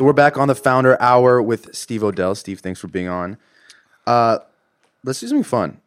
So 0.00 0.06
we're 0.06 0.14
back 0.14 0.38
on 0.38 0.48
the 0.48 0.54
founder 0.54 0.96
hour 0.98 1.42
with 1.42 1.74
Steve 1.74 2.02
O'Dell. 2.02 2.34
Steve, 2.34 2.60
thanks 2.60 2.80
for 2.80 2.88
being 2.88 3.06
on. 3.06 3.36
Uh, 4.06 4.38
let's 5.04 5.20
do 5.20 5.26
something 5.28 5.44
fun. 5.44 5.78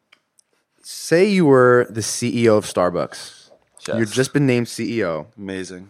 Say 0.84 1.26
you 1.26 1.48
were 1.48 1.88
the 1.90 2.02
CEO 2.02 2.56
of 2.56 2.66
Starbucks. 2.66 3.50
Yes. 3.88 3.98
You've 3.98 4.14
just 4.14 4.32
been 4.32 4.46
named 4.46 4.68
CEO. 4.68 5.26
Amazing. 5.36 5.90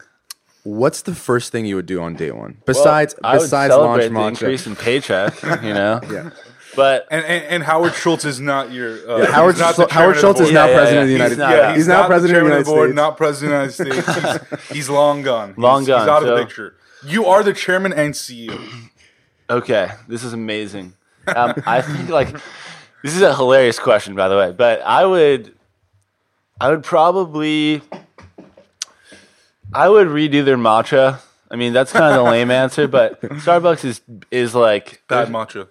What's 0.64 1.02
the 1.02 1.14
first 1.14 1.52
thing 1.52 1.66
you 1.66 1.76
would 1.76 1.86
do 1.86 2.02
on 2.02 2.16
day 2.16 2.32
one 2.32 2.60
besides 2.66 3.14
would 3.22 3.40
besides 3.40 3.74
launch 3.74 4.10
the 4.10 4.22
increase 4.22 4.68
in 4.68 4.78
paycheck, 4.78 5.44
you 5.62 5.74
know. 5.74 6.00
Yeah. 6.10 6.30
But 6.76 7.08
And, 7.12 7.24
and 7.26 7.46
and 7.46 7.64
Howard 7.64 7.94
Schultz 7.94 8.26
is 8.26 8.40
not 8.40 8.72
your. 8.72 8.92
Uh, 9.10 9.18
Yeah, 9.20 9.32
Howard 9.32 9.58
not 9.60 9.76
Schul- 9.76 9.88
the 9.88 9.94
Howard 9.94 10.18
Schultz 10.18 10.40
is 10.42 10.48
the 10.48 10.54
now 10.54 10.68
board. 10.68 10.74
Yeah, 10.74 10.76
yeah, 10.76 10.80
president 10.82 11.02
of 11.04 11.08
the. 11.08 11.14
United 11.14 11.30
He's 11.30 11.38
not- 11.38 11.50
States. 11.50 11.62
Yeah, 11.64 11.76
he's, 11.76 11.88
now 11.88 11.98
not 12.00 12.08
president 12.08 12.38
of 12.38 12.44
the 12.44 12.50
United 12.50 12.66
board, 12.66 12.88
States. 12.90 12.96
Not 12.96 13.18
president 13.18 13.54
of 13.64 13.78
the 13.78 13.84
United 13.86 14.04
States. 14.04 14.48
He's, 14.68 14.76
he's 14.78 14.90
long 14.90 15.22
gone. 15.22 15.54
Long 15.58 15.82
He's- 15.82 15.88
gone, 15.88 16.02
He's 16.02 16.10
out 16.10 16.24
of 16.24 16.30
the 16.38 16.44
picture. 16.44 16.76
You 17.06 17.26
are 17.26 17.44
the 17.44 17.54
chairman 17.54 17.94
and 17.94 18.14
CEO. 18.14 18.90
okay, 19.50 19.90
this 20.08 20.24
is 20.24 20.34
amazing. 20.34 20.94
Um, 21.36 21.54
I 21.66 21.82
think 21.82 22.10
like 22.10 22.32
this 23.04 23.16
is 23.16 23.22
a 23.22 23.36
hilarious 23.36 23.78
question, 23.80 24.16
by 24.16 24.28
the 24.30 24.38
way. 24.38 24.52
But 24.52 24.82
I 24.82 25.06
would, 25.06 25.54
I 26.60 26.70
would 26.70 26.84
probably, 26.84 27.82
I 29.74 29.90
would 29.90 30.08
redo 30.08 30.44
their 30.46 30.58
matcha. 30.58 31.20
I 31.52 31.56
mean, 31.56 31.72
that's 31.74 31.92
kind 31.92 32.16
of 32.16 32.24
the 32.24 32.30
lame 32.32 32.50
answer, 32.52 32.88
but 32.88 33.22
Starbucks 33.22 33.86
is 33.86 34.02
is 34.32 34.56
like 34.56 35.04
Bad 35.08 35.28
matcha. 35.30 35.68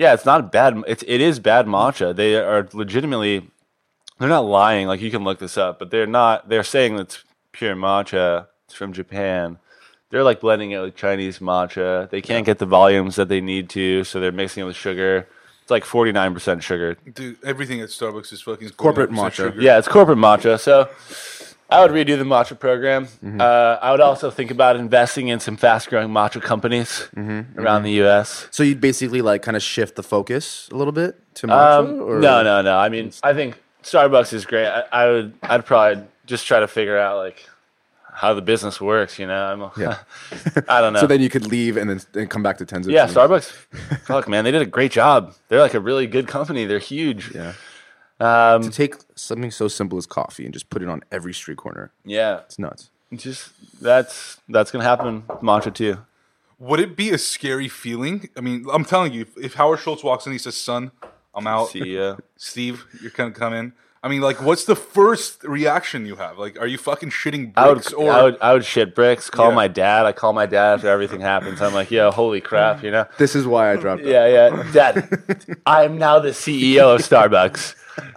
Yeah, 0.00 0.14
it's 0.14 0.24
not 0.24 0.50
bad. 0.50 0.82
It's 0.88 1.04
it 1.06 1.20
is 1.20 1.38
bad 1.38 1.66
matcha. 1.66 2.16
They 2.16 2.34
are 2.34 2.66
legitimately. 2.72 3.50
They're 4.18 4.30
not 4.30 4.46
lying. 4.46 4.86
Like 4.86 5.02
you 5.02 5.10
can 5.10 5.24
look 5.24 5.38
this 5.38 5.58
up, 5.58 5.78
but 5.78 5.90
they're 5.90 6.06
not. 6.06 6.48
They're 6.48 6.64
saying 6.64 6.98
it's 6.98 7.22
pure 7.52 7.76
matcha. 7.76 8.46
It's 8.64 8.72
from 8.74 8.94
Japan. 8.94 9.58
They're 10.08 10.24
like 10.24 10.40
blending 10.40 10.70
it 10.70 10.80
with 10.80 10.96
Chinese 10.96 11.38
matcha. 11.40 12.08
They 12.08 12.22
can't 12.22 12.46
get 12.46 12.58
the 12.58 12.64
volumes 12.64 13.16
that 13.16 13.28
they 13.28 13.42
need 13.42 13.68
to, 13.70 14.02
so 14.04 14.20
they're 14.20 14.32
mixing 14.32 14.62
it 14.62 14.66
with 14.66 14.74
sugar. 14.76 15.28
It's 15.60 15.70
like 15.70 15.84
forty 15.84 16.12
nine 16.12 16.32
percent 16.32 16.62
sugar. 16.62 16.96
Dude, 17.12 17.36
everything 17.44 17.82
at 17.82 17.90
Starbucks 17.90 18.32
is 18.32 18.40
fucking 18.40 18.70
Corporate 18.70 19.10
49% 19.10 19.14
matcha. 19.16 19.32
sugar. 19.32 19.60
Yeah, 19.60 19.76
it's 19.76 19.86
corporate 19.86 20.16
matcha. 20.16 20.58
So 20.58 20.88
I 21.70 21.80
would 21.82 21.90
redo 21.92 22.18
the 22.18 22.24
matcha 22.24 22.58
program. 22.58 23.06
Mm-hmm. 23.06 23.40
Uh, 23.40 23.44
I 23.80 23.90
would 23.92 24.00
also 24.00 24.30
think 24.30 24.50
about 24.50 24.76
investing 24.76 25.28
in 25.28 25.38
some 25.40 25.56
fast 25.56 25.88
growing 25.88 26.08
matcha 26.08 26.42
companies 26.42 27.08
Mm-hmm. 27.16 27.58
around 27.60 27.82
the 27.84 27.92
U.S. 28.02 28.48
So 28.50 28.62
you'd 28.62 28.80
basically 28.80 29.22
like 29.22 29.42
kind 29.42 29.56
of 29.56 29.62
shift 29.62 29.94
the 29.96 30.02
focus 30.02 30.68
a 30.72 30.76
little 30.76 30.92
bit 30.92 31.16
to 31.36 31.46
matcha. 31.46 31.78
Um, 31.78 32.02
or? 32.02 32.18
no, 32.18 32.42
no, 32.42 32.60
no. 32.62 32.76
I 32.76 32.88
mean, 32.88 33.12
I 33.22 33.34
think 33.34 33.56
Starbucks 33.82 34.32
is 34.32 34.44
great. 34.44 34.66
I, 34.66 34.84
I 34.92 35.06
would, 35.08 35.34
I'd 35.42 35.64
probably 35.64 36.04
just 36.26 36.46
try 36.46 36.60
to 36.60 36.68
figure 36.68 36.98
out 36.98 37.16
like 37.18 37.46
how 38.12 38.34
the 38.34 38.42
business 38.42 38.80
works. 38.80 39.18
You 39.18 39.26
know, 39.26 39.70
I'm, 39.74 39.80
Yeah. 39.80 39.98
I 40.68 40.80
don't 40.80 40.92
know. 40.92 41.00
So 41.00 41.06
then 41.06 41.20
you 41.20 41.30
could 41.30 41.46
leave 41.46 41.76
and 41.76 41.88
then 41.88 42.00
and 42.14 42.28
come 42.28 42.42
back 42.42 42.58
to 42.58 42.66
Tenzo. 42.66 42.90
yeah, 42.90 43.06
Starbucks. 43.06 43.44
fuck, 44.04 44.28
man, 44.28 44.44
they 44.44 44.50
did 44.50 44.60
a 44.62 44.66
great 44.66 44.92
job. 44.92 45.34
They're 45.48 45.60
like 45.60 45.74
a 45.74 45.80
really 45.80 46.06
good 46.06 46.26
company. 46.26 46.64
They're 46.66 46.78
huge. 46.78 47.34
Yeah. 47.34 47.52
Um, 48.20 48.62
To 48.62 48.70
take 48.70 48.96
something 49.14 49.50
so 49.50 49.66
simple 49.68 49.96
as 49.98 50.06
coffee 50.06 50.44
and 50.44 50.52
just 50.52 50.68
put 50.70 50.82
it 50.82 50.88
on 50.88 51.02
every 51.10 51.32
street 51.32 51.56
corner. 51.56 51.90
yeah. 52.04 52.40
It's 52.40 52.58
nuts. 52.58 52.90
Just 53.14 53.50
that's 53.82 54.38
that's 54.48 54.70
gonna 54.70 54.84
happen. 54.84 55.24
with 55.28 55.40
Matcha 55.40 55.74
too. 55.74 55.98
Would 56.60 56.78
it 56.78 56.94
be 56.96 57.10
a 57.10 57.18
scary 57.18 57.66
feeling? 57.68 58.28
I 58.36 58.40
mean, 58.40 58.66
I'm 58.72 58.84
telling 58.84 59.12
you, 59.12 59.22
if, 59.22 59.36
if 59.38 59.54
Howard 59.54 59.80
Schultz 59.80 60.04
walks 60.04 60.26
in, 60.26 60.32
he 60.32 60.38
says, 60.38 60.56
"Son, 60.56 60.92
I'm 61.34 61.46
out." 61.48 61.70
CEO. 61.70 62.20
Steve, 62.36 62.84
you're 63.02 63.10
gonna 63.10 63.32
come 63.32 63.52
in. 63.54 63.72
I 64.02 64.08
mean, 64.08 64.20
like, 64.20 64.40
what's 64.42 64.64
the 64.64 64.76
first 64.76 65.42
reaction 65.44 66.06
you 66.06 66.16
have? 66.16 66.38
Like, 66.38 66.58
are 66.60 66.66
you 66.68 66.78
fucking 66.78 67.10
shitting 67.10 67.52
I 67.56 67.66
would, 67.68 67.74
bricks 67.78 67.92
or? 67.92 68.10
I 68.12 68.22
would, 68.22 68.36
I 68.40 68.52
would 68.52 68.64
shit 68.64 68.94
bricks. 68.94 69.28
Call 69.28 69.48
Yeah. 69.50 69.54
my 69.56 69.68
dad. 69.68 70.06
I 70.06 70.12
call 70.12 70.32
my 70.32 70.46
dad 70.46 70.74
after 70.74 70.88
everything 70.88 71.20
happens. 71.20 71.60
I'm 71.60 71.74
like, 71.74 71.90
yo, 71.90 72.10
holy 72.12 72.40
crap, 72.40 72.82
you 72.84 72.90
know. 72.92 73.06
This 73.18 73.34
is 73.34 73.44
why 73.46 73.72
I 73.72 73.76
dropped 73.76 74.02
it. 74.02 74.08
Yeah, 74.08 74.26
yeah. 74.26 74.72
Dad, 74.72 75.56
I'm 75.66 75.98
now 75.98 76.18
the 76.20 76.30
CEO 76.30 76.94
of 76.94 77.00
Starbucks. 77.02 77.74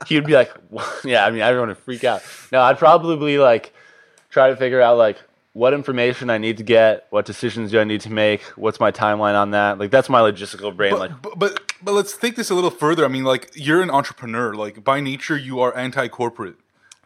He'd 0.08 0.26
be 0.26 0.34
like, 0.34 0.52
yeah, 1.04 1.26
I 1.26 1.32
mean, 1.32 1.42
everyone 1.42 1.70
would 1.70 1.78
freak 1.78 2.04
out. 2.04 2.22
No, 2.52 2.62
I'd 2.62 2.78
probably 2.80 3.38
like 3.38 3.74
try 4.30 4.50
to 4.50 4.56
figure 4.56 4.82
out 4.82 4.98
like 4.98 5.22
what 5.54 5.74
information 5.74 6.30
I 6.32 6.40
need 6.40 6.58
to 6.58 6.64
get, 6.64 7.06
what 7.12 7.26
decisions 7.26 7.70
do 7.72 7.80
I 7.80 7.84
need 7.84 8.02
to 8.02 8.12
make, 8.12 8.42
what's 8.58 8.80
my 8.80 8.92
timeline 8.92 9.36
on 9.40 9.52
that. 9.52 9.78
Like 9.78 9.92
that's 9.92 10.10
my 10.10 10.20
logistical 10.20 10.76
brain. 10.76 10.98
like, 10.98 11.12
but, 11.22 11.38
but 11.38 11.54
but 11.56 11.72
but 11.84 11.92
let's 11.94 12.18
take 12.18 12.36
this 12.36 12.50
a 12.50 12.56
little 12.56 12.72
further. 12.72 13.06
I 13.06 13.08
mean, 13.10 13.24
like, 13.24 13.52
you're 13.54 13.82
an 13.82 13.92
entrepreneur. 13.92 14.54
Like, 14.56 14.84
by 14.84 15.00
nature, 15.02 15.38
you 15.38 15.60
are 15.60 15.76
anti-corporate. 15.78 16.56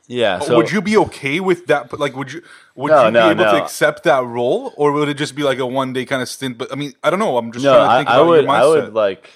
yeah. 0.07 0.39
So 0.39 0.55
would 0.55 0.71
you 0.71 0.81
be 0.81 0.95
okay 0.97 1.39
with 1.41 1.65
that? 1.67 1.89
But 1.89 1.99
like, 1.99 2.15
would 2.15 2.31
you 2.31 2.41
would 2.75 2.91
No, 2.91 3.05
you 3.05 3.11
no, 3.11 3.25
be 3.35 3.41
able 3.41 3.51
to 3.51 3.61
accept 3.63 4.03
that 4.03 4.23
role, 4.23 4.73
or 4.77 4.91
would 4.93 5.09
it 5.09 5.17
just 5.17 5.35
be 5.35 5.43
like 5.43 5.57
a 5.59 5.65
one 5.65 5.91
day 5.93 6.05
kind 6.05 6.21
of 6.21 6.29
stint? 6.29 6.57
But 6.57 6.71
I 6.71 6.75
mean, 6.75 6.93
I 7.03 7.09
don't 7.09 7.19
know. 7.19 7.37
I'm 7.37 7.51
just 7.51 7.65
No, 7.65 7.73
trying 7.73 7.87
to 7.87 7.91
I, 7.91 7.97
think 7.97 8.09
I 8.09 8.13
about 8.15 8.27
would. 8.27 8.45
I 8.47 8.65
would 8.67 8.93
like. 8.93 9.31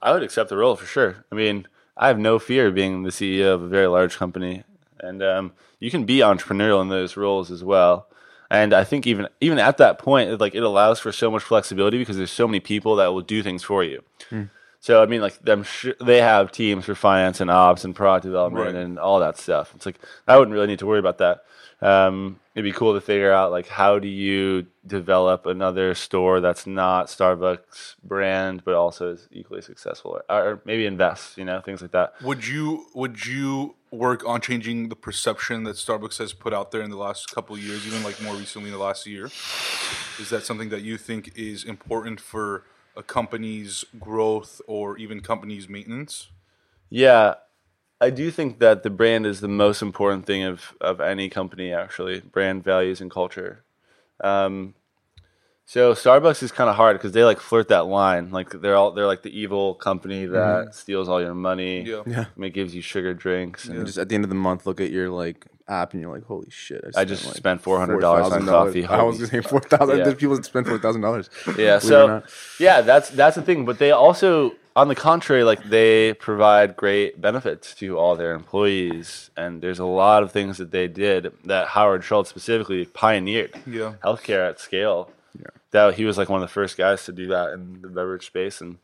I 0.00 0.12
would 0.12 0.22
accept 0.22 0.48
the 0.50 0.56
role 0.56 0.76
for 0.76 0.86
sure. 0.86 1.24
I 1.32 1.34
mean, 1.34 1.66
I 1.96 2.08
have 2.08 2.18
no 2.18 2.38
fear 2.38 2.68
of 2.68 2.74
being 2.74 3.02
the 3.02 3.10
CEO 3.10 3.54
of 3.54 3.62
a 3.62 3.68
very 3.68 3.86
large 3.86 4.16
company, 4.16 4.64
and 5.00 5.22
um, 5.22 5.52
you 5.78 5.90
can 5.90 6.04
be 6.04 6.18
entrepreneurial 6.18 6.82
in 6.82 6.88
those 6.88 7.16
roles 7.16 7.50
as 7.50 7.62
well. 7.62 8.08
And 8.50 8.74
I 8.74 8.84
think 8.84 9.06
even 9.06 9.28
even 9.40 9.58
at 9.58 9.78
that 9.78 9.98
point, 9.98 10.30
it, 10.30 10.40
like 10.40 10.54
it 10.54 10.62
allows 10.62 11.00
for 11.00 11.12
so 11.12 11.30
much 11.30 11.42
flexibility 11.42 11.98
because 11.98 12.16
there's 12.16 12.30
so 12.30 12.46
many 12.46 12.60
people 12.60 12.96
that 12.96 13.08
will 13.08 13.22
do 13.22 13.42
things 13.42 13.62
for 13.62 13.82
you. 13.84 14.02
So 14.84 15.02
I 15.02 15.06
mean, 15.06 15.22
like 15.22 15.38
them, 15.38 15.62
sh- 15.62 15.96
they 15.98 16.20
have 16.20 16.52
teams 16.52 16.84
for 16.84 16.94
finance 16.94 17.40
and 17.40 17.50
ops 17.50 17.86
and 17.86 17.96
product 17.96 18.24
development 18.24 18.66
Right. 18.66 18.74
and 18.74 18.98
all 18.98 19.18
that 19.20 19.38
stuff. 19.38 19.72
It's 19.74 19.86
like 19.86 19.98
I 20.28 20.36
wouldn't 20.36 20.52
really 20.52 20.66
need 20.66 20.80
to 20.80 20.86
worry 20.86 20.98
about 20.98 21.16
that. 21.24 21.44
Um, 21.80 22.38
it'd 22.54 22.70
be 22.70 22.76
cool 22.76 22.92
to 22.92 23.00
figure 23.00 23.32
out 23.32 23.50
like 23.50 23.66
how 23.66 23.98
do 23.98 24.08
you 24.08 24.66
develop 24.86 25.46
another 25.46 25.94
store 25.94 26.42
that's 26.42 26.66
not 26.66 27.06
Starbucks 27.06 27.94
brand 28.04 28.62
but 28.62 28.74
also 28.74 29.12
is 29.12 29.26
equally 29.32 29.62
successful, 29.62 30.20
or, 30.28 30.36
or 30.48 30.62
maybe 30.66 30.84
invest, 30.84 31.38
you 31.38 31.46
know, 31.46 31.62
things 31.62 31.80
like 31.80 31.92
that. 31.92 32.12
Would 32.22 32.46
you 32.46 32.84
would 32.94 33.24
you 33.24 33.76
work 33.90 34.22
on 34.26 34.42
changing 34.42 34.90
the 34.90 34.96
perception 34.96 35.64
that 35.64 35.76
Starbucks 35.76 36.18
has 36.18 36.34
put 36.34 36.52
out 36.52 36.72
there 36.72 36.82
in 36.82 36.90
the 36.90 36.98
last 36.98 37.34
couple 37.34 37.56
of 37.56 37.62
years, 37.62 37.86
even 37.86 38.02
like 38.02 38.20
more 38.20 38.34
recently 38.34 38.68
in 38.68 38.74
the 38.76 38.84
last 38.84 39.06
year? 39.06 39.30
Is 40.20 40.28
that 40.28 40.42
something 40.42 40.68
that 40.68 40.82
you 40.82 40.98
think 40.98 41.32
is 41.36 41.64
important 41.64 42.20
for 42.20 42.64
a 42.96 43.02
company's 43.02 43.84
growth 43.98 44.60
or 44.66 44.96
even 44.98 45.20
company's 45.20 45.68
maintenance? 45.68 46.28
Yeah, 46.90 47.34
I 48.00 48.10
do 48.10 48.30
think 48.30 48.58
that 48.58 48.82
the 48.82 48.90
brand 48.90 49.26
is 49.26 49.40
the 49.40 49.48
most 49.48 49.82
important 49.82 50.26
thing 50.26 50.42
of, 50.42 50.74
of 50.80 51.00
any 51.00 51.28
company, 51.28 51.72
actually, 51.72 52.20
brand 52.20 52.62
values 52.62 53.00
and 53.00 53.10
culture. 53.10 53.64
Um, 54.22 54.74
so 55.66 55.94
Starbucks 55.94 56.42
is 56.42 56.52
kind 56.52 56.68
of 56.68 56.76
hard 56.76 56.96
because 56.98 57.12
they 57.12 57.24
like 57.24 57.40
flirt 57.40 57.68
that 57.68 57.86
line, 57.86 58.30
like 58.30 58.50
they're 58.50 58.76
all 58.76 58.92
they're 58.92 59.06
like 59.06 59.22
the 59.22 59.38
evil 59.38 59.74
company 59.74 60.24
mm-hmm. 60.24 60.34
that 60.34 60.74
steals 60.74 61.08
all 61.08 61.20
your 61.20 61.34
money. 61.34 61.82
Yeah. 61.82 62.02
Yeah. 62.06 62.24
and 62.36 62.44
it 62.44 62.50
gives 62.50 62.74
you 62.74 62.82
sugar 62.82 63.14
drinks. 63.14 63.64
And 63.66 63.78
And 63.78 63.86
just 63.86 63.98
at 63.98 64.08
the 64.08 64.14
end 64.14 64.24
of 64.24 64.30
the 64.30 64.36
month, 64.36 64.66
look 64.66 64.80
at 64.80 64.90
your 64.90 65.08
like 65.10 65.46
app, 65.68 65.92
and 65.92 66.02
you're 66.02 66.12
like, 66.12 66.24
"Holy 66.24 66.50
shit!" 66.50 66.84
I 66.96 67.04
just 67.04 67.26
like, 67.26 67.36
spent 67.36 67.62
$400 67.62 68.02
on 68.04 68.42
$4,000. 68.42 68.46
coffee. 68.46 68.86
I 68.86 69.02
was 69.02 69.16
gonna 69.16 69.28
say 69.28 69.40
four 69.40 69.60
thousand. 69.60 69.98
Yeah. 69.98 70.04
There's 70.04 70.16
people 70.16 70.36
that 70.36 70.44
spend 70.44 70.66
four 70.66 70.78
thousand 70.78 71.00
dollars. 71.00 71.30
yeah, 71.46 71.52
Believe 71.54 71.68
it 71.68 71.74
or 71.74 71.80
so 71.80 72.22
yeah, 72.60 72.80
that's 72.82 73.10
that's 73.10 73.36
the 73.36 73.42
thing. 73.42 73.64
But 73.64 73.78
they 73.78 73.90
also, 73.90 74.52
on 74.76 74.88
the 74.88 74.94
contrary, 74.94 75.44
like 75.44 75.64
they 75.64 76.14
provide 76.14 76.76
great 76.76 77.20
benefits 77.20 77.74
to 77.76 77.98
all 77.98 78.16
their 78.16 78.34
employees, 78.34 79.30
and 79.36 79.62
there's 79.62 79.78
a 79.78 79.86
lot 79.86 80.22
of 80.22 80.30
things 80.30 80.58
that 80.58 80.70
they 80.70 80.88
did 80.88 81.32
that 81.44 81.68
Howard 81.68 82.04
Schultz 82.04 82.30
specifically 82.30 82.84
pioneered. 82.84 83.52
Yeah. 83.66 83.94
healthcare 84.04 84.48
at 84.48 84.60
scale. 84.60 85.10
That 85.74 85.94
he 85.94 86.06
was 86.06 86.16
like 86.16 86.30
one 86.30 86.40
of 86.42 86.48
the 86.48 86.52
first 86.52 86.78
guys 86.78 87.04
to 87.04 87.12
do 87.12 87.26
that 87.26 87.50
in 87.50 87.82
the 87.82 87.88
beverage 87.88 88.26
space, 88.26 88.62
and 88.62 88.78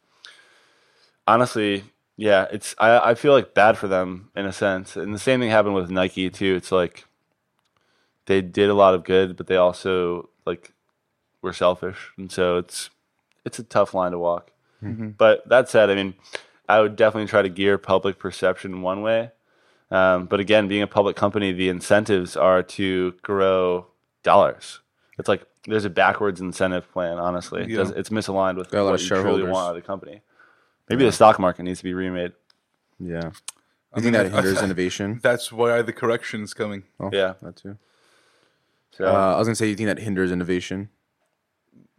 honestly. 1.26 1.84
Yeah, 2.16 2.48
it's 2.52 2.74
I, 2.78 3.12
I 3.12 3.14
feel 3.14 3.32
like 3.32 3.54
bad 3.54 3.78
for 3.78 3.88
them 3.88 4.28
in 4.36 4.44
a 4.44 4.52
sense, 4.52 4.94
and 4.94 5.14
the 5.14 5.18
same 5.18 5.40
thing 5.40 5.48
happened 5.48 5.74
with 5.74 5.90
Nike 5.90 6.28
too. 6.28 6.54
It's 6.54 6.70
like 6.70 7.06
they 8.26 8.42
did 8.42 8.68
a 8.68 8.74
lot 8.74 8.92
of 8.92 9.04
good, 9.04 9.38
but 9.38 9.46
they 9.46 9.56
also 9.56 10.28
like 10.44 10.74
were 11.40 11.54
selfish, 11.54 12.10
and 12.18 12.30
so 12.30 12.58
it's 12.58 12.90
it's 13.46 13.58
a 13.58 13.62
tough 13.62 13.94
line 13.94 14.12
to 14.12 14.18
walk. 14.18 14.50
But 15.16 15.48
that 15.48 15.70
said, 15.70 15.88
I 15.88 15.94
mean, 15.94 16.12
I 16.68 16.80
would 16.82 16.94
definitely 16.94 17.28
try 17.28 17.40
to 17.40 17.48
gear 17.48 17.78
public 17.78 18.18
perception 18.18 18.82
one 18.82 19.00
way. 19.00 19.30
Um, 19.90 20.26
but 20.26 20.40
again, 20.40 20.68
being 20.68 20.82
a 20.82 20.86
public 20.86 21.16
company, 21.16 21.52
the 21.52 21.70
incentives 21.70 22.36
are 22.36 22.62
to 22.62 23.14
grow 23.22 23.86
dollars. 24.22 24.80
It's 25.20 25.28
like 25.28 25.46
there's 25.66 25.84
a 25.84 25.90
backwards 25.90 26.40
incentive 26.40 26.90
plan. 26.92 27.18
Honestly, 27.18 27.66
Yeah. 27.68 27.76
does- 27.78 27.90
it's 27.92 28.08
misaligned 28.08 28.56
with 28.56 28.70
Got 28.70 28.80
a 28.80 28.84
what 28.86 28.94
of 28.94 29.00
you 29.02 29.06
truly 29.08 29.42
want 29.44 29.66
out 29.68 29.76
of 29.76 29.82
the 29.82 29.86
company. 29.86 30.22
Maybe 30.88 31.04
the 31.04 31.12
stock 31.12 31.38
market 31.38 31.62
needs 31.62 31.78
to 31.78 31.84
be 31.84 31.94
remade. 31.94 32.32
Yeah. 32.98 33.26
You 33.26 33.30
I 33.92 34.00
think 34.00 34.04
mean, 34.04 34.12
that 34.14 34.32
hinders 34.32 34.58
I- 34.58 34.64
innovation? 34.64 35.20
That's 35.22 35.52
why 35.52 35.82
the 35.82 35.92
correction 35.92 36.42
is 36.42 36.54
coming. 36.54 36.82
Oh, 36.98 37.10
Yeah. 37.12 37.34
that 37.42 37.56
too. 37.56 37.76
So 38.92 39.06
Uh, 39.06 39.34
I 39.34 39.38
was 39.38 39.46
gonna 39.46 39.54
say, 39.54 39.68
you 39.68 39.76
think 39.76 39.86
that 39.88 39.98
hinders 40.00 40.32
innovation? 40.32 40.88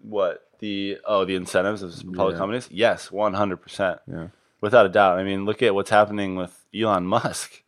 what 0.04 0.48
the 0.60 0.98
oh 1.06 1.26
the 1.26 1.36
incentives 1.36 1.84
of 1.84 1.94
public 2.14 2.34
Yeah. 2.34 2.38
companies? 2.40 2.68
Yes, 2.72 3.12
one 3.12 3.34
hundred 3.36 3.58
percent. 3.58 4.00
Yeah. 4.08 4.28
without 4.62 4.86
a 4.86 4.90
doubt. 4.90 5.18
I 5.18 5.24
mean, 5.24 5.44
look 5.46 5.64
at 5.64 5.74
what's 5.74 5.90
happening 5.90 6.36
with 6.36 6.66
Elon 6.76 7.06
Musk. 7.16 7.64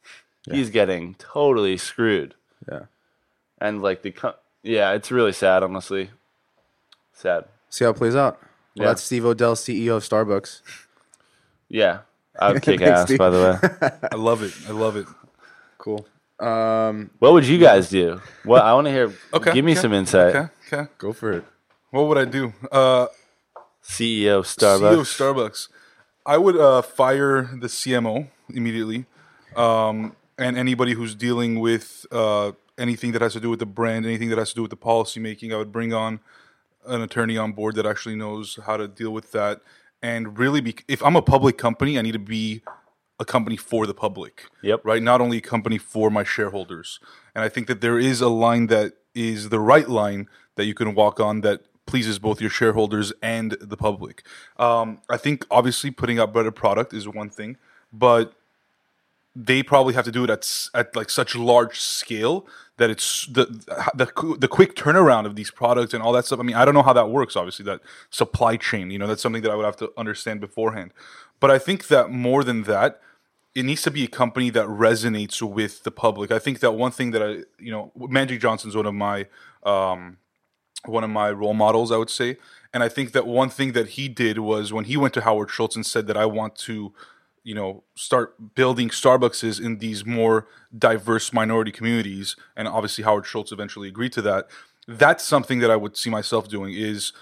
He's 0.49 0.69
getting 0.69 1.15
totally 1.15 1.75
screwed, 1.77 2.35
Yeah. 2.71 2.81
and 3.59 3.81
like 3.81 4.01
the 4.03 4.11
co- 4.11 4.35
yeah, 4.63 4.91
it's 4.93 5.11
really 5.11 5.33
sad, 5.33 5.63
honestly. 5.63 6.09
Sad. 7.13 7.45
See 7.69 7.85
how 7.85 7.91
it 7.91 7.97
plays 7.97 8.15
out. 8.15 8.39
Well, 8.41 8.49
Yeah. 8.75 8.85
that's 8.87 9.03
Steve 9.03 9.25
O'Dell, 9.25 9.55
CEO 9.55 9.97
of 9.97 10.03
Starbucks. 10.03 10.61
Yeah, 11.69 11.99
I 12.39 12.53
would 12.53 12.61
kick 12.67 12.79
Thanks, 12.79 12.99
ass. 13.01 13.05
Steve. 13.07 13.17
By 13.19 13.29
the 13.29 13.59
way, 13.61 13.89
I 14.11 14.15
love 14.15 14.41
it. 14.43 14.53
I 14.67 14.71
love 14.71 14.95
it. 14.95 15.05
Cool. 15.77 16.05
Um, 16.39 17.09
what 17.19 17.33
would 17.33 17.45
you 17.45 17.57
guys 17.59 17.89
do? 17.89 18.19
What 18.43 18.63
I 18.63 18.73
want 18.73 18.85
to 18.87 18.91
hear. 18.91 19.13
Okay. 19.33 19.53
give 19.53 19.63
me 19.65 19.73
okay, 19.73 19.81
some 19.81 19.93
insight. 19.93 20.35
Okay. 20.35 20.47
Okay. 20.71 20.91
go 20.97 21.13
for 21.13 21.31
it. 21.33 21.45
What 21.91 22.07
would 22.07 22.17
I 22.17 22.25
do? 22.25 22.53
Uh, 22.71 23.07
CEO 23.83 24.39
of 24.39 24.45
Starbucks. 24.45 24.95
CEO 24.95 24.99
of 24.99 25.07
Starbucks. 25.07 25.67
I 26.25 26.37
would 26.37 26.57
uh, 26.57 26.81
fire 26.81 27.43
the 27.53 27.67
CMO 27.67 28.27
immediately, 28.49 29.05
um, 29.55 30.15
and 30.37 30.57
anybody 30.57 30.93
who's 30.93 31.15
dealing 31.15 31.59
with 31.59 32.05
uh, 32.11 32.53
anything 32.77 33.11
that 33.11 33.21
has 33.21 33.33
to 33.33 33.39
do 33.39 33.49
with 33.49 33.59
the 33.59 33.65
brand, 33.65 34.05
anything 34.05 34.29
that 34.29 34.37
has 34.37 34.49
to 34.49 34.55
do 34.55 34.61
with 34.61 34.71
the 34.71 34.77
policy 34.77 35.19
making. 35.19 35.53
I 35.53 35.57
would 35.57 35.71
bring 35.71 35.93
on 35.93 36.19
an 36.85 37.01
attorney 37.01 37.37
on 37.37 37.53
board 37.53 37.75
that 37.75 37.85
actually 37.85 38.15
knows 38.15 38.59
how 38.65 38.77
to 38.77 38.87
deal 38.87 39.11
with 39.11 39.31
that. 39.31 39.61
And 40.01 40.37
really, 40.37 40.61
be, 40.61 40.75
if 40.87 41.03
I'm 41.03 41.15
a 41.15 41.21
public 41.21 41.57
company, 41.57 41.97
I 41.97 42.01
need 42.01 42.11
to 42.11 42.19
be 42.19 42.61
a 43.19 43.25
company 43.25 43.55
for 43.55 43.87
the 43.87 43.93
public. 43.93 44.45
Yep. 44.61 44.81
Right. 44.83 45.01
Not 45.01 45.21
only 45.21 45.37
a 45.37 45.41
company 45.41 45.77
for 45.77 46.09
my 46.09 46.23
shareholders. 46.23 46.99
And 47.33 47.43
I 47.43 47.49
think 47.49 47.67
that 47.67 47.81
there 47.81 47.99
is 47.99 48.21
a 48.21 48.29
line 48.29 48.67
that 48.67 48.93
is 49.15 49.49
the 49.49 49.59
right 49.59 49.87
line 49.87 50.27
that 50.55 50.65
you 50.65 50.73
can 50.73 50.93
walk 50.93 51.19
on 51.19 51.41
that 51.41 51.61
pleases 51.85 52.19
both 52.19 52.41
your 52.41 52.49
shareholders 52.49 53.13
and 53.21 53.51
the 53.61 53.77
public. 53.77 54.25
Um, 54.57 55.01
I 55.09 55.17
think 55.17 55.45
obviously 55.51 55.91
putting 55.91 56.19
out 56.19 56.33
better 56.33 56.51
product 56.51 56.93
is 56.93 57.07
one 57.07 57.29
thing, 57.29 57.57
but 57.91 58.33
they 59.35 59.63
probably 59.63 59.93
have 59.93 60.05
to 60.05 60.11
do 60.11 60.23
it 60.23 60.29
at 60.29 60.67
at 60.73 60.95
like 60.95 61.09
such 61.09 61.35
large 61.35 61.79
scale 61.79 62.45
that 62.77 62.89
it's 62.89 63.25
the 63.27 63.45
the 63.95 64.35
the 64.39 64.47
quick 64.47 64.75
turnaround 64.75 65.25
of 65.25 65.35
these 65.35 65.51
products 65.51 65.93
and 65.93 66.03
all 66.03 66.11
that 66.13 66.25
stuff. 66.25 66.39
I 66.39 66.43
mean, 66.43 66.55
I 66.55 66.65
don't 66.65 66.73
know 66.73 66.83
how 66.83 66.93
that 66.93 67.09
works. 67.09 67.35
Obviously, 67.35 67.65
that 67.65 67.81
supply 68.09 68.57
chain. 68.57 68.91
You 68.91 68.99
know, 68.99 69.07
that's 69.07 69.21
something 69.21 69.41
that 69.43 69.51
I 69.51 69.55
would 69.55 69.65
have 69.65 69.77
to 69.77 69.91
understand 69.97 70.39
beforehand. 70.39 70.91
But 71.39 71.51
I 71.51 71.59
think 71.59 71.87
that 71.87 72.09
more 72.09 72.43
than 72.43 72.63
that, 72.63 73.01
it 73.55 73.63
needs 73.63 73.81
to 73.83 73.91
be 73.91 74.03
a 74.03 74.07
company 74.07 74.49
that 74.51 74.67
resonates 74.67 75.41
with 75.41 75.83
the 75.83 75.91
public. 75.91 76.31
I 76.31 76.39
think 76.39 76.59
that 76.59 76.71
one 76.71 76.91
thing 76.91 77.11
that 77.11 77.21
I, 77.21 77.43
you 77.59 77.71
know, 77.71 77.91
Magic 77.95 78.39
Johnson's 78.39 78.75
one 78.75 78.85
of 78.85 78.93
my 78.93 79.27
um, 79.63 80.17
one 80.85 81.03
of 81.03 81.09
my 81.09 81.31
role 81.31 81.53
models, 81.53 81.91
I 81.91 81.97
would 81.97 82.09
say. 82.09 82.37
And 82.73 82.83
I 82.83 82.89
think 82.89 83.11
that 83.11 83.27
one 83.27 83.49
thing 83.49 83.73
that 83.73 83.89
he 83.89 84.07
did 84.07 84.39
was 84.39 84.73
when 84.73 84.85
he 84.85 84.97
went 84.97 85.13
to 85.13 85.21
Howard 85.21 85.51
Schultz 85.51 85.75
and 85.75 85.85
said 85.85 86.07
that 86.07 86.17
I 86.17 86.25
want 86.25 86.55
to, 86.57 86.91
you 87.43 87.53
know, 87.53 87.83
start 87.95 88.55
building 88.55 88.89
Starbucks 88.89 89.59
in 89.63 89.77
these 89.79 90.05
more 90.05 90.47
diverse 90.77 91.33
minority 91.33 91.71
communities. 91.71 92.35
And 92.55 92.67
obviously 92.67 93.03
Howard 93.03 93.25
Schultz 93.25 93.51
eventually 93.51 93.87
agreed 93.87 94.13
to 94.13 94.21
that. 94.23 94.47
That's 94.87 95.23
something 95.23 95.59
that 95.59 95.71
I 95.71 95.75
would 95.75 95.97
see 95.97 96.09
myself 96.09 96.47
doing 96.47 96.73
is 96.73 97.13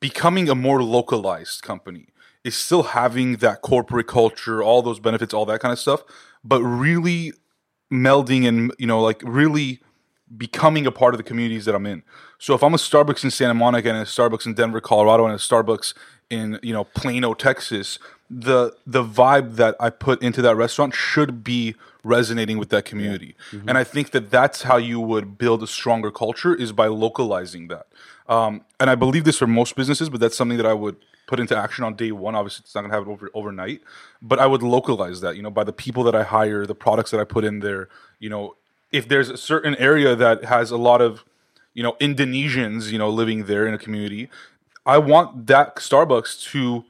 becoming 0.00 0.48
a 0.48 0.54
more 0.54 0.82
localized 0.82 1.62
company 1.62 2.08
is 2.44 2.54
still 2.54 2.82
having 2.82 3.36
that 3.36 3.62
corporate 3.62 4.06
culture, 4.06 4.62
all 4.62 4.82
those 4.82 5.00
benefits, 5.00 5.32
all 5.32 5.46
that 5.46 5.60
kind 5.60 5.72
of 5.72 5.78
stuff, 5.78 6.02
but 6.44 6.62
really 6.62 7.32
melding 7.92 8.46
and 8.46 8.72
you 8.78 8.86
know 8.86 9.00
like 9.00 9.22
really 9.24 9.80
becoming 10.36 10.86
a 10.86 10.92
part 10.92 11.14
of 11.14 11.18
the 11.18 11.24
communities 11.24 11.64
that 11.64 11.74
I'm 11.74 11.86
in. 11.86 12.02
So 12.38 12.54
if 12.54 12.62
I'm 12.62 12.74
a 12.74 12.78
Starbucks 12.78 13.24
in 13.24 13.30
Santa 13.30 13.54
Monica 13.54 13.88
and 13.88 13.98
a 13.98 14.04
Starbucks 14.04 14.46
in 14.46 14.54
Denver, 14.54 14.80
Colorado, 14.80 15.24
and 15.24 15.34
a 15.34 15.38
Starbucks 15.38 15.94
in 16.30 16.58
you 16.62 16.72
know 16.72 16.84
Plano, 16.84 17.34
Texas, 17.34 17.98
the 18.30 18.74
the 18.86 19.04
vibe 19.04 19.56
that 19.56 19.76
I 19.78 19.90
put 19.90 20.22
into 20.22 20.42
that 20.42 20.56
restaurant 20.56 20.94
should 20.94 21.44
be 21.44 21.74
resonating 22.02 22.58
with 22.58 22.68
that 22.70 22.84
community. 22.84 23.34
And 23.66 23.78
I 23.78 23.84
think 23.84 24.10
that 24.10 24.30
that's 24.30 24.62
how 24.62 24.76
you 24.76 25.00
would 25.00 25.38
build 25.38 25.62
a 25.62 25.66
stronger 25.66 26.10
culture 26.10 26.54
is 26.54 26.72
by 26.72 26.86
localizing 26.86 27.68
that. 27.68 27.86
Um, 28.28 28.62
and 28.78 28.90
I 28.90 28.94
believe 28.94 29.24
this 29.24 29.38
for 29.38 29.46
most 29.46 29.76
businesses, 29.76 30.10
but 30.10 30.20
that's 30.20 30.36
something 30.36 30.56
that 30.58 30.66
I 30.66 30.74
would 30.74 30.96
put 31.26 31.40
into 31.40 31.56
action 31.56 31.84
on 31.84 31.94
day 31.94 32.12
one. 32.12 32.34
Obviously, 32.34 32.62
it's 32.64 32.74
not 32.74 32.82
going 32.82 32.90
to 32.90 32.96
happen 32.98 33.12
over, 33.12 33.30
overnight, 33.34 33.82
but 34.20 34.38
I 34.38 34.46
would 34.46 34.62
localize 34.62 35.20
that. 35.22 35.36
You 35.36 35.42
know, 35.42 35.50
by 35.50 35.64
the 35.64 35.72
people 35.72 36.04
that 36.04 36.14
I 36.14 36.22
hire, 36.22 36.66
the 36.66 36.74
products 36.74 37.10
that 37.10 37.20
I 37.20 37.24
put 37.24 37.44
in 37.44 37.60
there. 37.60 37.88
You 38.18 38.30
know, 38.30 38.56
if 38.92 39.08
there's 39.08 39.30
a 39.30 39.36
certain 39.36 39.74
area 39.76 40.14
that 40.14 40.44
has 40.44 40.70
a 40.70 40.76
lot 40.76 41.00
of, 41.00 41.24
you 41.72 41.82
know, 41.82 41.96
Indonesians, 42.00 42.90
you 42.90 42.98
know, 42.98 43.08
living 43.08 43.44
there 43.46 43.66
in 43.66 43.74
a 43.74 43.78
community, 43.78 44.28
I 44.86 44.98
want 44.98 45.46
that 45.46 45.76
Starbucks 45.76 46.42
to, 46.50 46.84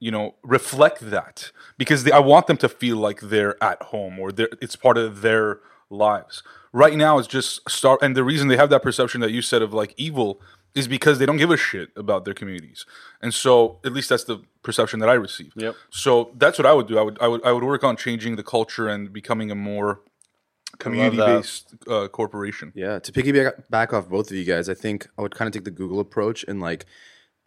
you 0.00 0.10
know, 0.10 0.34
reflect 0.42 1.10
that 1.10 1.50
because 1.76 2.04
they, 2.04 2.12
I 2.12 2.18
want 2.18 2.46
them 2.46 2.56
to 2.58 2.68
feel 2.68 2.96
like 2.96 3.20
they're 3.20 3.62
at 3.62 3.82
home 3.84 4.18
or 4.18 4.32
they're, 4.32 4.48
it's 4.60 4.76
part 4.76 4.96
of 4.96 5.22
their 5.22 5.60
lives. 5.90 6.42
Right 6.72 6.94
now, 6.94 7.18
it's 7.18 7.28
just 7.28 7.68
start, 7.68 8.00
and 8.02 8.14
the 8.14 8.24
reason 8.24 8.48
they 8.48 8.56
have 8.56 8.70
that 8.70 8.82
perception 8.82 9.20
that 9.22 9.30
you 9.30 9.42
said 9.42 9.62
of 9.62 9.72
like 9.72 9.94
evil 9.96 10.40
is 10.74 10.86
because 10.86 11.18
they 11.18 11.26
don't 11.26 11.38
give 11.38 11.50
a 11.50 11.56
shit 11.56 11.88
about 11.96 12.24
their 12.24 12.34
communities, 12.34 12.84
and 13.22 13.32
so 13.32 13.80
at 13.84 13.92
least 13.92 14.10
that's 14.10 14.24
the 14.24 14.42
perception 14.62 15.00
that 15.00 15.08
I 15.08 15.14
receive. 15.14 15.52
Yep. 15.56 15.74
So 15.90 16.30
that's 16.36 16.58
what 16.58 16.66
I 16.66 16.72
would 16.74 16.86
do. 16.86 16.98
I 16.98 17.02
would 17.02 17.18
I 17.22 17.26
would 17.26 17.44
I 17.44 17.52
would 17.52 17.64
work 17.64 17.84
on 17.84 17.96
changing 17.96 18.36
the 18.36 18.42
culture 18.42 18.86
and 18.86 19.10
becoming 19.10 19.50
a 19.50 19.54
more 19.54 20.02
community 20.78 21.16
based 21.16 21.74
uh, 21.88 22.08
corporation. 22.08 22.72
Yeah, 22.74 22.98
to 22.98 23.12
piggyback 23.12 23.68
back 23.70 23.92
off 23.92 24.08
both 24.08 24.30
of 24.30 24.36
you 24.36 24.44
guys, 24.44 24.68
I 24.68 24.74
think 24.74 25.08
I 25.16 25.22
would 25.22 25.34
kind 25.34 25.48
of 25.48 25.54
take 25.54 25.64
the 25.64 25.70
Google 25.70 26.00
approach 26.00 26.44
and 26.46 26.60
like 26.60 26.84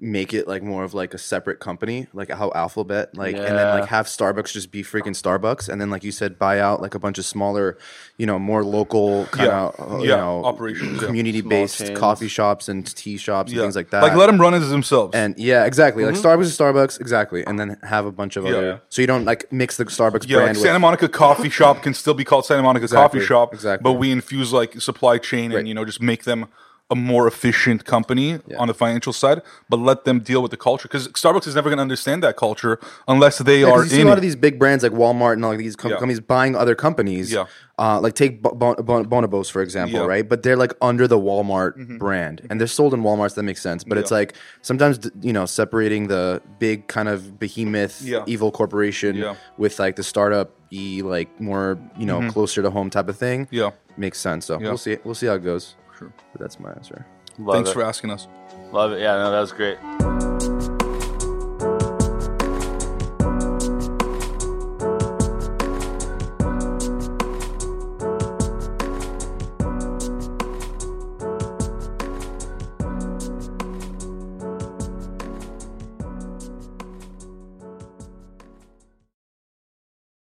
make 0.04 0.34
it 0.34 0.48
like 0.48 0.64
more 0.64 0.84
of 0.84 0.96
like 0.96 1.14
a 1.14 1.18
separate 1.20 1.60
company, 1.60 2.08
like 2.12 2.32
how 2.32 2.52
Alphabet, 2.56 3.16
like, 3.16 3.36
and 3.36 3.46
then 3.46 3.80
like 3.80 3.88
have 3.90 4.08
Starbucks 4.08 4.52
just 4.52 4.72
be 4.72 4.82
freaking 4.84 5.16
Starbucks, 5.16 5.70
and 5.70 5.80
then 5.80 5.92
like 5.92 6.04
you 6.04 6.12
said, 6.12 6.40
buy 6.40 6.60
out 6.60 6.82
like 6.82 6.96
a 6.96 7.00
bunch 7.00 7.20
of 7.20 7.26
smaller, 7.26 7.78
you 8.18 8.26
know, 8.26 8.40
more 8.40 8.64
local 8.64 9.26
kind 9.28 9.48
Yeah. 9.50 9.68
of, 9.78 10.02
you 10.02 10.10
Yeah, 10.10 10.16
know, 10.18 10.44
operations, 10.44 11.04
community 11.04 11.42
based 11.42 11.94
coffee 11.94 12.28
shops 12.28 12.68
and 12.68 12.84
tea 12.96 13.18
shops 13.18 13.52
and 13.52 13.58
Yeah. 13.58 13.64
things 13.64 13.76
like 13.76 13.92
that. 13.92 14.02
Like 14.02 14.16
let 14.16 14.26
them 14.26 14.42
run 14.42 14.56
as 14.56 14.68
themselves. 14.70 15.14
and 15.16 15.38
yeah, 15.38 15.66
exactly. 15.66 16.04
Like 16.04 16.16
Starbucks 16.16 16.46
is 16.46 16.58
Starbucks, 16.58 17.00
exactly, 17.00 17.46
and 17.46 17.60
then 17.60 17.78
have 17.84 18.06
a 18.08 18.12
bunch 18.12 18.36
of 18.38 18.44
Mm-hmm. 18.44 18.54
Yeah. 18.54 18.60
other. 18.60 18.82
So 18.90 19.02
you 19.02 19.08
don't 19.08 19.26
like 19.26 19.52
mix 19.54 19.78
the 19.78 19.86
Starbucks 19.86 20.28
yeah, 20.28 20.38
like 20.38 20.56
Santa. 20.56 20.80
Monica 20.80 21.08
Coffee 21.10 21.50
Shop 21.50 21.84
can 21.84 21.94
still 21.94 22.16
be 22.16 22.24
called 22.24 22.46
Santa 22.46 22.64
Monica 22.64 22.86
Exactly, 22.86 23.20
Coffee 23.20 23.28
Shop, 23.28 23.54
exactly. 23.54 23.84
but 23.84 23.94
we 24.00 24.12
infuse 24.12 24.52
like 24.52 24.82
supply 24.82 25.20
chain 25.20 25.52
Right. 25.52 25.60
and 25.60 25.68
you 25.68 25.76
know 25.76 25.86
just 25.86 26.02
make 26.02 26.24
them 26.24 26.48
a 26.92 26.96
more 26.96 27.26
efficient 27.26 27.86
company 27.86 28.38
on 28.60 28.68
the 28.68 28.74
financial 28.74 29.14
side, 29.14 29.42
but 29.70 29.78
let 29.80 30.04
them 30.04 30.20
deal 30.20 30.42
with 30.42 30.52
the 30.52 30.58
culture 30.58 30.88
because 30.90 31.08
Starbucks 31.10 31.48
is 31.48 31.56
never 31.56 31.70
going 31.70 31.78
to 31.78 31.82
understand 31.82 32.22
that 32.24 32.36
culture 32.36 32.80
unless 33.08 33.38
they 33.40 33.62
Yeah, 33.62 33.72
are 33.72 33.84
you 33.84 33.90
see 33.90 34.02
in 34.02 34.08
a 34.08 34.10
lot 34.10 34.18
of 34.18 34.22
these 34.22 34.36
big 34.36 34.60
brands 34.60 34.84
like 34.84 34.92
Walmart 34.92 35.34
and 35.34 35.46
all 35.46 35.56
these 35.56 35.76
com- 35.78 35.92
Yeah. 35.92 35.98
companies 35.98 36.20
buying 36.20 36.56
other 36.56 36.76
companies. 36.76 37.32
Yeah. 37.32 37.46
Uh, 37.80 38.00
like 38.00 38.14
take 38.14 38.42
Bo- 38.44 38.52
Bon- 38.54 38.76
Bon- 38.84 39.06
Bonobos 39.06 39.50
for 39.50 39.62
example, 39.64 39.94
Yeah. 39.96 40.00
Mm-hmm. 40.02 40.10
right? 40.10 40.30
But 40.30 40.44
they're 40.44 40.58
like 40.58 40.74
under 40.82 41.08
the 41.08 41.18
Walmart 41.18 41.98
brand, 41.98 42.46
and 42.50 42.60
they're 42.60 42.68
sold 42.68 42.94
in 42.94 43.02
WalMarts. 43.02 43.34
That 43.36 43.44
makes 43.44 43.62
sense. 43.62 43.84
But 43.84 43.98
it's 43.98 44.12
like 44.12 44.34
sometimes 44.62 45.00
you 45.22 45.34
know 45.34 45.46
separating 45.46 46.08
the 46.08 46.42
big 46.60 46.88
kind 46.88 47.08
of 47.10 47.40
behemoth 47.40 48.02
Yeah. 48.04 48.24
evil 48.28 48.52
corporation 48.52 49.16
Yeah. 49.16 49.36
with 49.58 49.80
like 49.80 49.96
the 49.96 50.04
startup 50.04 50.52
e 50.72 51.02
like 51.02 51.30
more 51.42 51.80
you 51.98 52.06
know 52.06 52.20
closer 52.30 52.62
to 52.62 52.70
home 52.70 52.90
type 52.90 53.08
of 53.08 53.18
thing. 53.18 53.46
Mm-hmm. 53.46 53.56
Yeah. 53.56 53.72
makes 53.98 54.20
sense. 54.20 54.46
So 54.46 54.54
Yeah. 54.60 54.68
we'll 54.70 54.78
see. 54.78 54.98
We'll 55.04 55.16
see 55.16 55.28
how 55.28 55.34
it 55.36 55.44
goes. 55.44 55.76
Sure. 56.02 56.12
But 56.32 56.42
that's 56.42 56.60
my 56.60 56.72
answer. 56.72 57.06
Love 57.38 57.56
Thanks 57.56 57.70
it. 57.70 57.74
for 57.74 57.84
asking 57.84 58.10
us. 58.10 58.28
Love 58.72 58.94
it. 58.94 59.02
Yeah, 59.02 59.18
no, 59.18 59.32
that 59.32 59.40
was 59.40 59.52
great. 59.52 59.78